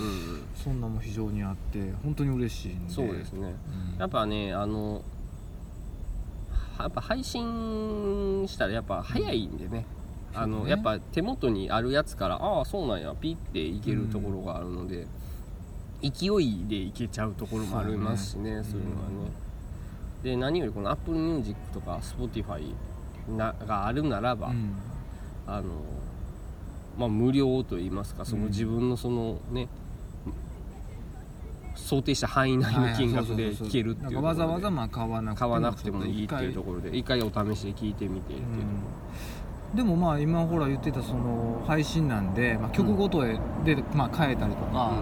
[0.55, 2.93] そんなも非常にあって本当に嬉しいんで。
[2.93, 3.55] そうですね。
[3.95, 4.01] うん。
[4.01, 5.03] やっぱねあの
[6.79, 9.85] やっぱ配信したらやっぱ早いんでね。
[10.35, 10.71] あのそうね。
[10.71, 15.07] やっぱ手元にあるやつからああそうなんやピッていけるところがあるので、
[16.03, 19.31] 勢いでいけちゃうところもありますしねそう,、ねいうのはね、
[20.23, 22.75] で何よりこの Apple Music とか Spotify
[23.29, 24.75] ながあるならば、うん。
[25.47, 25.65] あの
[26.97, 29.69] まあ無料と言いますかそのうん自分のそのね、
[31.75, 37.21] 想定した範囲内の金額で聞けるっていうわざわざまあ買わなくて買わなくてもいいっていうとこころで一回。
[37.23, 38.41] お試しで聞いてみてっていう。
[38.41, 39.15] とこ
[39.75, 44.93] でもまあ今ほら言ってたその配信なんで、まあ、曲ごとでで、まあ、変えたりとろ、か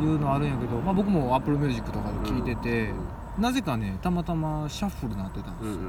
[0.00, 2.90] いうのあるんやけど、まあ、僕も Apple Music とかで聞いてて、
[3.38, 5.80] なぜかねたまたまシャッフルになってたんですよ、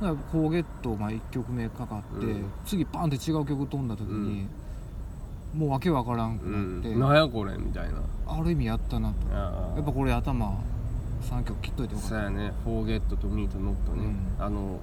[0.00, 2.52] うんうんうんだからコーゲットが1曲目かかって、うん。
[2.64, 4.46] 次パンって違う曲飛んだ時に、
[5.54, 7.00] もうわけわからんくうなって、ん。
[7.00, 8.00] なんやこれみたいな。
[8.26, 9.28] ある意味やったなと。
[9.34, 10.60] やっぱこれ頭
[11.22, 12.14] 3曲切っといてよかった。
[12.16, 14.04] そうやね「フォーゲット」と「ミート・ノットね」
[14.38, 14.44] うん。
[14.44, 14.78] あの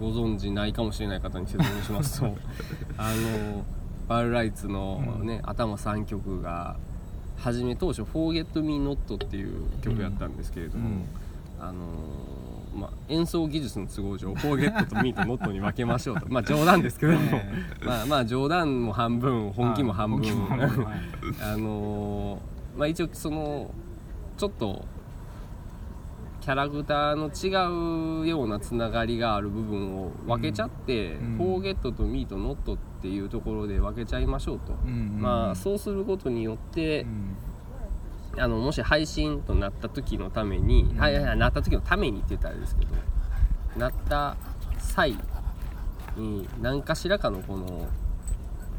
[0.00, 2.26] ご存知ないかもしれない方に説明しますと
[2.98, 3.64] あの
[4.06, 6.76] バルライツのね、頭3曲が
[7.38, 11.04] 初め当初「フォーゲット・ミー・ノット」っていう曲やったんですけれども、うん。
[11.60, 11.74] あの
[12.78, 16.26] まあ、演奏技術の都合上「フォーゲット」と「ミート・ノット」に分けましょうと。
[16.30, 20.22] まあ冗談ですけども、えまあまあ冗談も半分本気も半分
[21.42, 23.70] あのーまあ一応その
[24.36, 24.84] ちょっと
[26.40, 35.20] キャラクターの違うようなつながりがある部分を分けちゃって「うんフォーゲット」と「ミート・ノット」っていうところで分けちゃいましょうと、うんうん。
[35.20, 37.36] まあそうすることによってう、ん
[38.40, 40.98] あのもし配信となった時のために、うん。
[40.98, 42.94] はいはいはいなった時のためにって言ったらあれですけど
[43.76, 44.36] なった
[44.78, 45.16] 際
[46.16, 47.86] に何かしらかのこの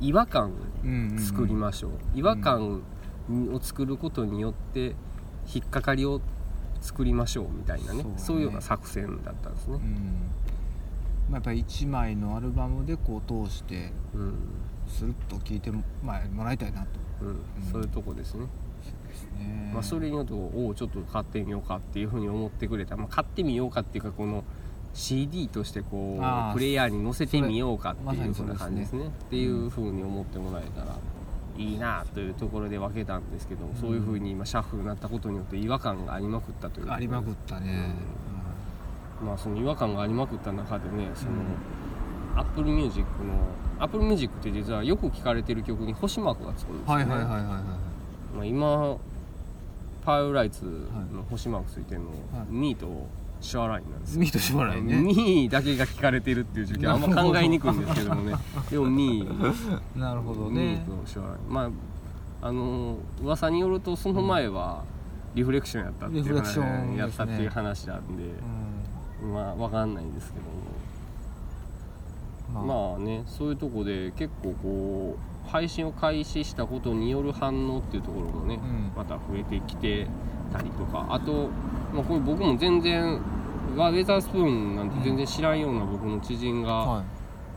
[0.01, 0.51] 違和感
[0.83, 2.81] うんうん作りましょう、違和感
[3.29, 4.95] を作ることによって
[5.53, 6.21] 引っかかりを
[6.81, 8.43] 作りましょうみたいなねそうね。
[8.43, 9.75] いうような作戦だったんですね。
[9.75, 9.81] う、ん。
[11.29, 14.33] まあ、やっぱり1枚のアルバムでこう通してうん。
[14.87, 16.87] スルッと聴いても,、まあ、もらいたいなと。
[17.21, 17.39] うん。
[17.71, 18.45] そういうとこですね、
[19.09, 24.43] ですね、まあ、それによっておおちょっと買ってみようかっていうふうに思ってくれた、まあ、買ってみようかっていうかこの
[24.93, 29.07] CD としてこうプレイヤーに載せてみようかっていうふうな感じですね。
[29.07, 30.95] っていうふうに思ってもらえたら
[31.57, 37.93] いいなというところで分けたんですけど、そういうふうに今シャッフルになったことによって違和感がありまくったというありまくったね、
[39.23, 41.37] まあその違和感がありまくった中でねその、うん
[42.35, 43.33] Apple Music の
[43.79, 47.63] Apple Music って実はよく聞かれてる曲に星マークがつくんですよね、はいはいはいはいはい
[48.35, 48.97] まあ、今
[50.05, 50.65] パウライツ
[51.13, 53.07] の星マークついてるの、はいミーと
[53.41, 54.19] シュアラインなんですよ。
[54.19, 54.95] ミートしばらいね。
[54.95, 58.35] ミーだけが聞かれてるっていう状況あんま 考えにくいんですけどもね。
[58.69, 60.83] でもミーなるほどミね。
[60.85, 61.71] ーとシュアラインま
[62.41, 64.83] ああの噂によるとその前は
[65.35, 68.23] リフレクションやったっていうリフレクションですねやったっていう話なんで、
[69.23, 70.51] うんまあわかんないんですけども。
[72.53, 78.91] まあ、まあねそういうとこで結構こう配信を開始したことによる反応っていうところもね、うん。
[78.95, 80.07] また増えてきて
[80.51, 81.07] たりとか。
[81.09, 81.49] あと、
[81.93, 83.19] まあ、これ僕も全然
[83.75, 87.03] ワウェザースプーンなんて全然知らんような僕の知人が、はい。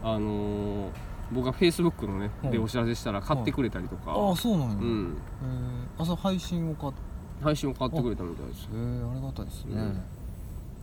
[0.03, 0.89] あのー
[1.33, 6.03] 僕がフェイスブックのね、はいでお知らせしたら買ってくれたりとか、ああそうなんや、うん、えー。
[6.03, 6.99] 朝配信を買って
[7.43, 8.69] 配信を買ってくれたみたいです。
[8.71, 10.03] えー、ありがたいですね、うん。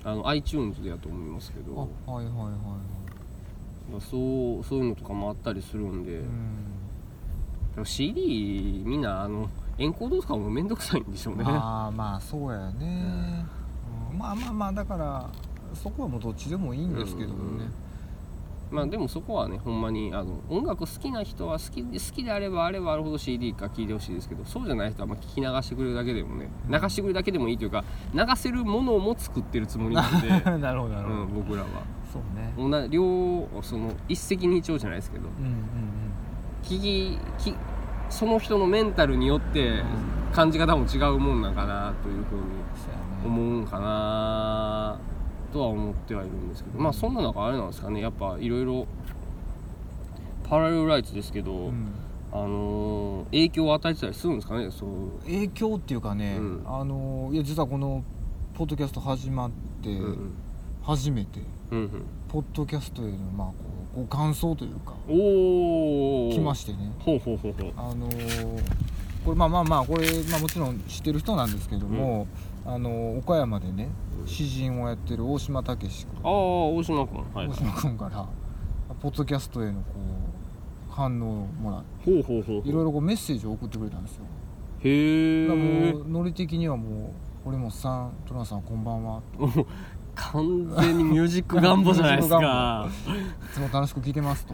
[0.04, 1.76] あの iTunes でやと思いますけあど
[2.12, 2.44] はいはいはい
[3.94, 4.02] はい。
[4.02, 6.80] そうそういうのとかもあったりするんで、うん
[7.80, 11.46] でも CD みんなあのエンコードとかもめんどくさいんでしょうね。
[11.48, 13.46] ああまあそうやね、
[14.12, 14.18] うん。
[14.18, 15.30] まあまあまあだから
[15.74, 17.70] そこはもうどっちでもいいんですけどもね、
[18.70, 30.28] まあでもそこはねほんまにあの音楽好きな人は好きで好きであればあればあるほど CD か聴いてほしいですけどそうじゃない人はまあ聞き流してくれるだけでもね流してくれるだけでもいいというか流せるものも作ってるつもりなんで、
[30.60, 31.68] なるほどなるほど、うん、僕らは。
[32.12, 32.90] そうね。
[32.90, 35.30] 両その一石二鳥じゃないですけど。
[35.30, 36.00] うんうん
[36.64, 37.56] 聞きき
[38.10, 39.84] その人のメンタルによって
[40.34, 42.42] 感じ方も違うもんなんかなというふうに
[43.26, 45.00] 思うんかな
[45.52, 46.80] とは思ってはいるんですけど。
[46.80, 48.02] まあそんな中あれなんですかね。
[48.02, 48.88] やっぱいろいろ
[50.44, 51.94] パラレルライツですけど、うん。
[52.32, 54.72] あのー影響を与えてたりするんですかね。
[54.72, 54.90] そう。
[55.26, 56.64] 影響っていうかね、うん。
[56.66, 58.04] あのいや実はこの
[58.54, 59.52] ポッドキャスト始まっ
[59.84, 59.90] て
[60.84, 61.42] 初めて、
[61.72, 62.06] うんうん。
[62.28, 63.54] ポッドキャストへのまあこ
[64.08, 66.92] 感想というかおお来ましてね。
[67.00, 67.72] ほうほうほうほう。
[67.78, 68.62] あのー
[69.26, 72.26] これまあまあまあこれ、まあ、もちろん知ってる人なんですけども、
[72.66, 73.90] あのー岡山でね
[74.26, 76.20] 詩人をやってる大島武史君。
[76.24, 77.18] ああ大島君。
[77.34, 78.28] はい大島君から
[79.02, 79.84] ポッドキャストへのこ
[80.90, 82.64] う反応をもらっほうほうほう。
[82.64, 84.24] ていろいろこうメッセージを送ってくれたんですよ。
[84.82, 85.48] へえ
[85.94, 87.12] もうノリ的にはもう
[87.44, 89.22] 堀本さんトラさんこんばんは
[90.32, 92.88] 完全にミュージック願望じゃないですか。
[92.88, 94.54] いつも楽しく聞いてますと、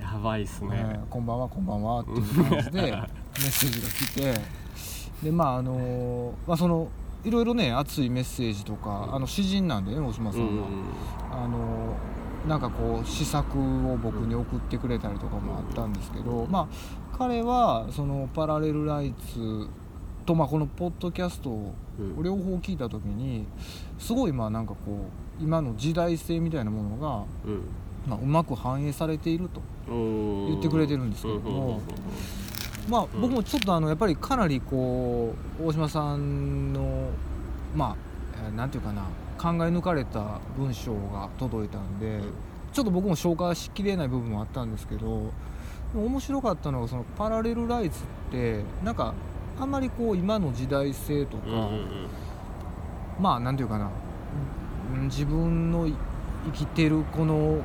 [0.00, 3.08] やばいっすね、えーこんばんはこんばんはっていう感じでメッ
[3.38, 4.56] セージが来て。
[5.22, 6.88] でまああのまあその
[7.24, 10.62] いろいろね熱いメッセージとかあの詩人なんでね大島さんは、うん
[11.32, 11.96] あの
[12.46, 19.68] なんかこう試作を僕に送ってくれたりとかもあったんですけど、まあ彼はそのパラレルライツ
[20.26, 22.22] と、まあ、このポッドキャストをうん。
[22.22, 23.46] 両方聞いた時に
[23.98, 25.06] すごいまあなんかこ
[25.40, 27.62] う今の時代性みたいなものが、うん。
[28.06, 31.80] まあ、うまく反映されているとうん言ってくれてるんですけども
[32.88, 37.10] まあ僕もちょっとあのやっぱりかなりこう大島さんの
[37.74, 37.96] まあ
[38.46, 39.02] えーなんていうかな
[39.38, 42.20] 考え抜かれた文章が届いたんで、
[42.72, 44.70] ちょっと僕も消化しきれない部分もあったん。
[44.72, 45.32] ですけど
[45.94, 49.14] 面白かったのがそのパラレルライツってなんか
[49.58, 51.44] あんまりこう今の時代性とか、
[53.18, 53.86] まあなんていうかな。
[53.86, 53.90] うん
[55.08, 55.96] 自分の生
[56.52, 57.58] きてるこの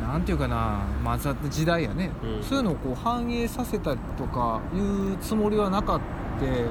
[0.00, 2.42] なんていうかなまあざ時代やね、うん。
[2.42, 6.00] そういうのをこう反映させたりとかいうつもりはなかっ
[6.40, 6.64] て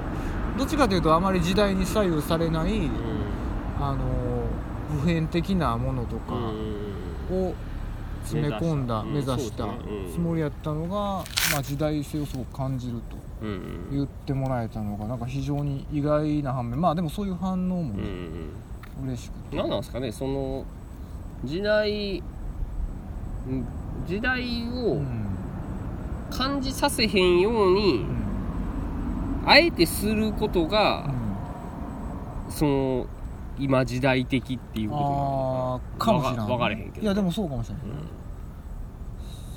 [0.58, 2.90] どっちかというとあまり時代に左右されない、うん。
[3.80, 3.98] あの
[5.02, 6.34] 普遍的なものとか
[7.32, 7.54] を
[8.28, 9.68] 詰め込んだ目目指した
[10.13, 11.24] つもりやったのが、ま
[11.60, 13.50] あ、時代性をすごく感じるとうん。
[13.50, 18.02] うん言ってもらえたのがなんか非常に意外な反面まあでもそういう反応もうんうね、
[19.06, 19.08] ん。
[19.08, 19.58] 嬉しくて。
[19.58, 20.66] 何なんですかねその
[21.46, 22.24] 時代
[23.48, 23.66] うん
[24.06, 25.28] 時代うをん。
[26.30, 28.06] 感じさせへんように、
[29.44, 29.50] うん。
[29.50, 31.10] あえてすることが
[32.48, 32.52] う、ん。
[32.52, 33.06] その
[33.60, 37.02] 今時代的っていうことなあのーかもしれないわかれへんけど。
[37.02, 38.02] いやでもそうかもしれない、かな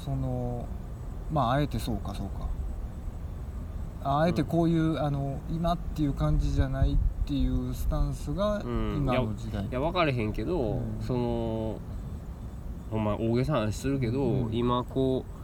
[0.05, 0.67] その
[1.31, 2.49] まああえてそうかそうか。
[4.03, 8.97] ああえてこういう、あの今っていう感じじゃないっていうスタンスがうん。
[8.97, 10.83] 今の時代、いや分かれへんけど、うん。
[11.01, 11.79] その
[12.91, 14.55] ほんま大げさな話するけど、うん。
[14.55, 15.41] 今こう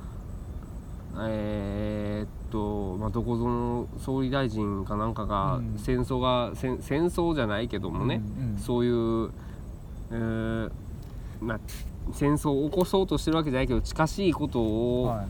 [1.20, 5.74] えーっと、まあ、どこぞの総理大臣かなんかがうん。
[5.78, 8.58] 戦争が、戦戦争じゃないけどもね、うんうん。
[8.58, 9.30] そういう、
[10.10, 10.70] えー
[11.40, 11.60] まあ、
[12.12, 15.26] 戦争を起こそうとしてるわけじゃないけど近しいことをはい。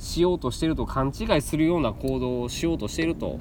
[0.00, 3.38] しようとしてると勘違いするような行動をしようとしてると。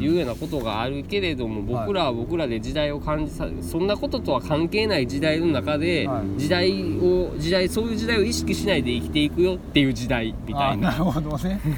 [0.00, 6.40] いうようなことがあるけれども僕らは僕らで時代を感じさそんなこととは関係ない時代の中ではい。
[6.40, 10.34] 時代を時代そういう時代を意識しないで生きていくよっていう時代。
[10.46, 11.60] みたいなあなるほどね。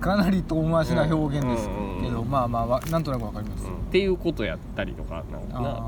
[0.00, 1.68] かなり遠回しな表現です
[2.02, 3.74] けど、うんまあまあわなんとなくわかります、うん。
[3.74, 5.80] っていうことやったりとかなんかな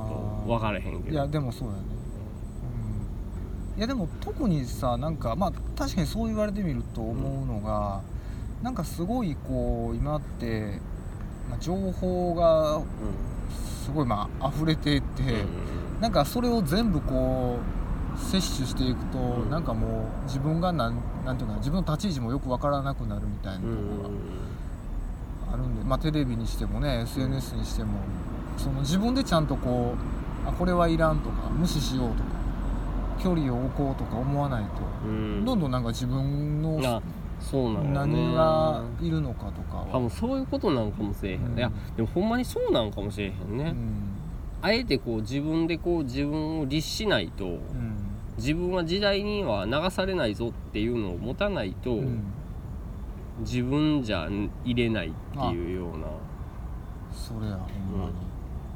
[0.46, 1.12] 分からへんけど。
[1.12, 1.95] いやでもそうだよね、うん、
[3.76, 8.00] いやでも特にさなんかまあ確かにそう言われてみると思うのが、
[8.62, 10.80] なんかすごいこう今って、
[11.50, 12.80] まあ、情報が
[13.84, 15.26] すごいまあ溢れていて、う
[15.98, 16.00] ん。
[16.00, 17.58] なんかそれを全部こ
[18.14, 19.50] う摂取していくと、うん。
[19.50, 24.08] なんかもう自分がなんなんていうかな自分の立ち位置もよくわからなくなるみたいなとうんころ
[25.50, 28.00] があるんで、まあ、テレビにしてもね SNS にしても
[28.56, 29.94] その自分でちゃんとこ
[30.46, 32.35] うあこれはいらんとか無視しようとか
[33.22, 34.70] 距離を置こうとか思わないと、
[35.06, 35.44] うん。
[35.44, 37.02] どんどんなんか自分のあ
[37.40, 37.90] そうなんね。
[37.92, 41.58] 何がいるのかとかは、多分そういうことなんかもしれへん、うん。
[41.58, 44.16] いやでもほんまにそうなんかもしれへんね、うん。
[44.62, 47.96] あえてこう自分でこう自分を律しないと、うん。
[48.36, 52.24] 自分は時代には流されないぞっていうのを持たないと、うん。
[53.40, 54.28] 自分じゃ
[54.64, 56.06] 入れないっていうような。
[57.12, 58.14] それやほんまに、い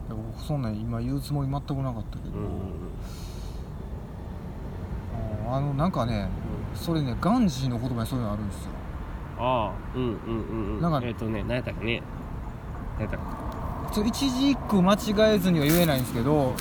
[0.08, 2.46] や僕そんなん今言うつもり全くなかったけど、うん
[5.50, 6.28] ああのなんかね
[6.74, 8.70] それねガンジーの言葉にそういうのあるんですよ。
[9.38, 10.80] ああうんうんうんうん。
[10.80, 12.02] なんかえっ、とね何やったっけね。
[12.98, 13.20] 何やったっ
[13.90, 13.94] け。
[13.94, 16.54] ちょ一字一句間違えずには言えないんですけど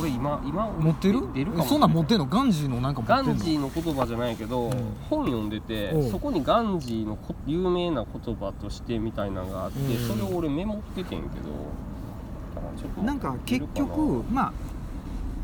[0.00, 1.20] 俺俺今今持ってる？
[1.32, 1.64] 出るかも。
[1.64, 2.26] そんなん持ってんの？
[2.26, 3.24] ガンジーのなんか持ってんの？
[3.24, 4.72] ガンジーの言葉じゃないけど、うん。
[5.08, 10.08] 本読んでてそこにガンジーのこ有名な言葉としてみたいなのがあって、うん。
[10.08, 14.52] それを俺メモっててんけどなんか結局ま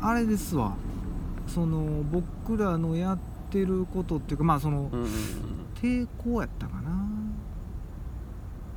[0.01, 0.75] ああれですわ
[1.47, 5.09] その僕らのやってることっていうかまあそのうんうんうん。
[5.75, 6.91] 抵抗やったかな。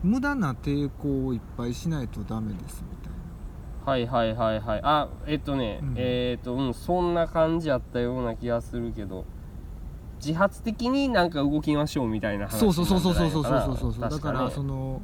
[0.03, 3.93] 無駄な抵抗をいっぱいしないとダメですみたいな。
[3.93, 4.81] はいはいはいはい。
[4.83, 5.95] あえっとね、うん。
[5.97, 9.25] えっとうんそんな感じやったような気がするけど
[10.25, 15.03] 自発的になんか動きましょうみたいな話そうそうそうそうそうそうそうそうだからその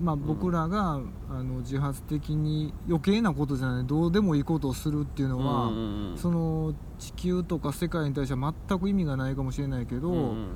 [0.00, 6.18] まあ僕らが、あの自発的に余計なことじゃないどうでもいいことをするっていうのは、うんうんうん。
[6.18, 10.48] その地球とか世界に対しては全く意味がないかもしれないけど、うんうん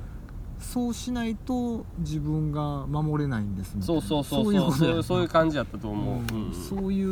[0.57, 4.71] そうしないと自分が守れないんですそうそうそうそうそう。
[4.71, 6.47] そういうそういう感じやったと思う、うん。
[6.47, 7.03] うんそうい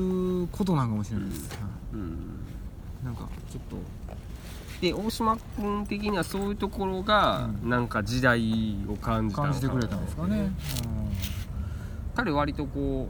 [0.44, 1.62] うことなんかもしれないです、はい。
[1.94, 2.18] うん
[3.04, 3.76] なんかちょっと。
[4.80, 7.70] で大島君的にはそういうところが、うん。
[7.70, 10.50] なんか時代を感じたの感じてくれたんですかね、
[12.16, 13.10] 彼割とこ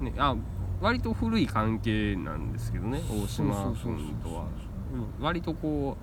[0.00, 0.36] うねあ
[0.80, 4.46] 割と古い関係なんですけどね大島君とは。
[4.92, 5.24] うん。
[5.24, 5.96] 割とこ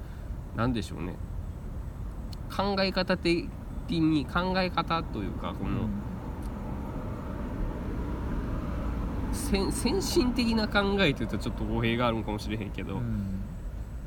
[0.56, 1.16] うなんでしょうね。
[2.56, 3.50] 考え方的
[3.90, 5.76] に考え方というかこうん。
[5.76, 5.82] の、
[9.34, 13.42] 先先進的な考えというとちょっと語弊があるんかもしれへんけど、うん。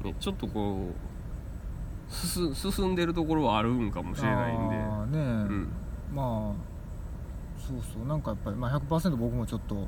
[0.05, 1.11] ね、ちょっとこう
[2.13, 5.73] 進進んでるところはあるんかもしれないんで、ね、うん、
[6.15, 6.70] まあ
[7.71, 9.87] そうそうなんかやっぱり、まあ、100%僕もちょっと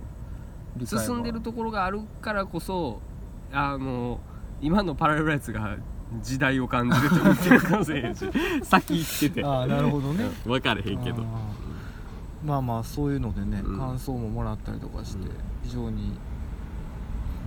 [0.86, 3.00] 進んでるところがあるからこそ
[3.52, 4.20] あの
[4.60, 5.76] 今のパラレルライツが
[6.20, 8.24] 時代を感じると言ってるかもしれへんし
[8.62, 9.44] 先行ってて。
[9.44, 10.30] ああなるほどね。
[10.44, 11.22] 分かれへんけど。
[11.22, 11.26] あ
[12.44, 13.78] まあまあそういうのでね、うん。
[13.78, 15.34] 感想ももらったりとかして、うん。
[15.62, 16.12] 非常に。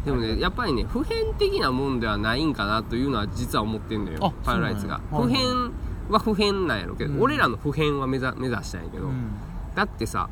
[0.03, 5.71] でもねやっぱりね普遍的なもんではないんかなというのは実は思ってんのよあパイロライツが、普遍
[6.09, 7.21] は普遍なんやろうけど、うん。
[7.21, 9.31] 俺らの普遍は目指目指したんやけど、うん
[9.75, 10.29] だってさ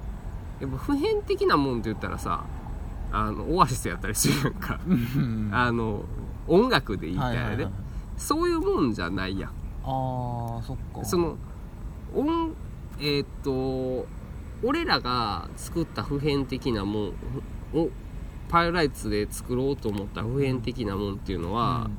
[0.59, 2.43] やっぱ普遍的なもんって言ったらさ
[3.11, 5.49] あのオアシスやったりするやんか、うん。
[5.53, 6.03] あの
[6.47, 7.73] 音楽で言ったらね、はいはいはい
[8.15, 9.49] そういうもんじゃないやん。
[9.49, 9.53] あ
[10.59, 11.03] あそっか。
[11.03, 11.35] その
[12.15, 12.53] 音
[12.99, 14.07] えーっと
[14.63, 17.07] 俺らが作った普遍的なもん
[17.73, 17.89] を
[18.49, 21.89] パイライツで作ろうと思った普遍的なもんっていうのは、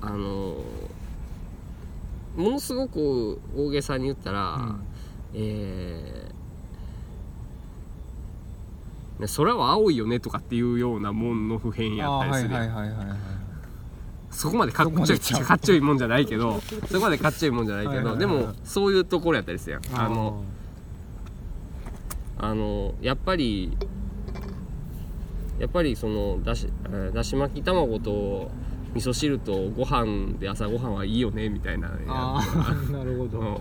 [0.00, 0.56] あの
[2.34, 4.80] ものすごく大げさに言ったら、うん。
[5.34, 6.37] えー
[9.18, 12.54] ね空は青いよねとかっていうようなもんの普遍やったりする
[14.30, 20.00] そこまでかっちょいかっちょいいもんじゃないけどそこまでかっちょいいもんじゃないけどでもそういうところやったりするやん。
[20.00, 20.44] あの
[22.40, 23.76] あのやっぱり
[25.58, 28.48] やっぱりそのだしえーだし巻き卵と
[28.94, 33.54] 味噌汁とご飯で朝ごはんはいいよねみたいなやああなるほど、うん。
[33.54, 33.58] あ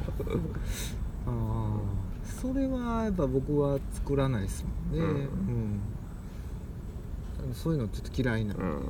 [1.26, 1.97] あ
[2.39, 5.82] それはやっぱ僕は作らないですもんね、うん。
[7.47, 7.54] うん。
[7.54, 8.73] そういうのちょっと嫌いなので、うん。
[8.73, 8.84] はい。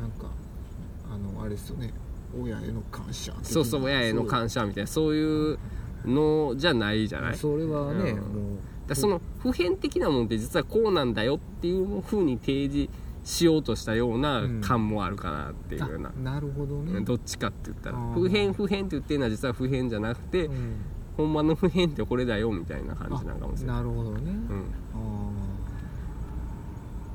[0.00, 0.28] なんか
[1.12, 1.92] あのあれですよね。
[2.40, 4.88] 親への感謝そうそう親への感謝みたいな。
[4.88, 5.58] そういう
[6.06, 7.36] のじゃないじゃない？
[7.36, 8.18] それはね、うん。
[8.18, 12.90] もだその普遍的なもんって実はこうなんだよっていう風に提示
[13.24, 17.98] しようとしたような感もあるかなっていうような、うなるほどね、どっちかって言ったら。
[18.14, 20.76] 普遍普遍って言ってるのは実は普遍じゃなくて、うん。
[21.16, 23.76] ほんまの普遍ってこれだよみたいな感じなんかもしれない。
[23.76, 24.58] なるほどね、うん。
[24.94, 25.02] ああ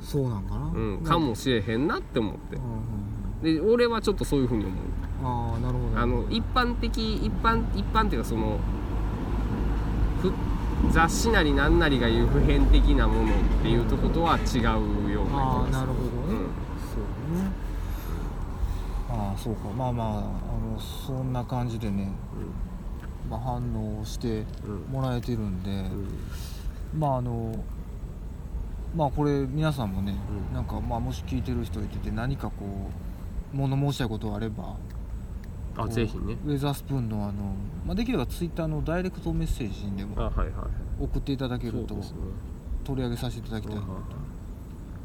[0.01, 1.19] そうなんかな、うん、か。
[1.19, 2.35] もしれへんなって思っ
[3.41, 3.53] て。
[3.55, 4.77] で俺はちょっとそういうふうに思う。
[4.77, 8.59] うんああなるほどあの一般的一般一般っていうかその
[10.21, 10.31] ふ
[10.91, 15.71] 雑誌なりなんなりが言う普遍的なものっていうとことは違うような気あがす。
[15.71, 16.37] なるほどね、うん。
[16.37, 17.51] そうね。
[19.09, 19.69] ああそうか。
[19.69, 22.11] まあまああのそんな感じでね、
[23.29, 25.73] まあ、反応してうんもらえてるんで、う
[26.97, 26.99] ん。
[26.99, 27.63] まああの
[28.95, 30.15] まあこれ皆さんもね、
[30.49, 30.53] うん。
[30.53, 32.89] なんかまあもし聞いてる人いてて何かこ
[33.53, 34.75] う物申したいことがあれば
[35.77, 36.35] あぜひね。
[36.45, 37.53] ウェザースプーンのあの、
[37.85, 40.31] まあ、できればツイッターのダイレクトメッセージにでも
[40.99, 41.95] 送っていただけると
[42.83, 43.87] 取り上げさせていただきたいなと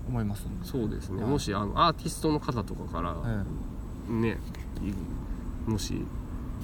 [0.09, 1.23] 思いますそうですね。
[1.23, 1.31] はい。
[1.31, 3.17] もしあのアーティストの方とかから
[4.09, 4.39] えね
[5.67, 6.05] いもし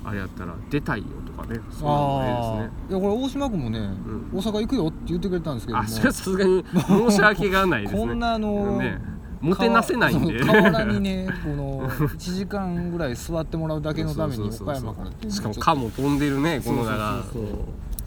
[0.05, 4.31] あれやったら出たいよとかねえそういうのもあええあいやこれ大島君もね、ん。
[4.33, 8.01] 大阪行くよって言ってくれたんですけどあそれはさすがに申し訳がないですね。
[8.01, 9.01] こんなあのね。
[9.41, 10.41] もてなせないんで。
[10.45, 17.45] 河原にねこの1時間ぐらい座ってもらうだけのために岡山からしかも蚊も飛んでるねこのそう中そうそう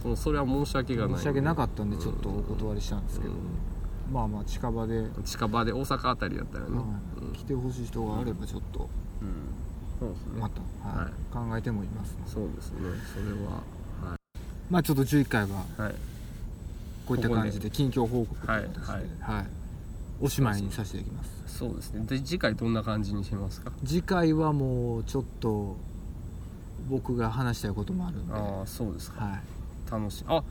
[0.04, 0.16] そう。
[0.18, 3.38] それは申し訳がない申し訳なかったんでちょっとお断りしたんですけど、うん
[4.12, 6.84] まあまあ近場で、近場で大阪あたりだったらね、は
[7.34, 7.38] い。
[7.38, 8.90] 来てほしい人があればちょっと。
[9.22, 9.30] うん。
[10.00, 10.40] そうですね。
[10.40, 11.06] また、はい。
[11.06, 11.14] はい。
[11.50, 12.14] 考えてもいます。
[12.20, 12.80] のでそうですね。
[13.14, 13.64] それは
[14.70, 15.96] まあちょっと11回ははい。
[17.06, 19.46] こういった感じで近況報告という形で、はいはい。
[20.22, 21.58] おしまいにさせていきます。
[21.58, 22.06] そうですね。
[22.06, 23.72] で次回どんな感じにしますか？
[23.86, 25.78] 次回はもうちょっと
[26.90, 29.24] 僕が話したいこともあるんで、ああそうですか。
[29.24, 29.42] はい。
[29.92, 30.26] 楽しい。
[30.28, 30.44] あ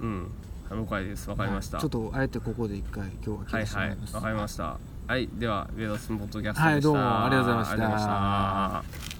[0.00, 0.30] うん
[0.70, 1.28] 了解です。
[1.30, 1.82] わかりました、はい。
[1.82, 3.98] ちょっとあえてここで一回今日は切はいはい。
[4.12, 4.78] わかりました。
[5.06, 5.28] はい。
[5.34, 6.64] ではウェダスンポッドキャストでした。
[6.64, 9.15] はいどうもありがとうございました